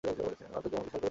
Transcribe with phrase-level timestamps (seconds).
[0.03, 0.99] অন্য কেউ আমাকে সাহায্য করতে পারে না।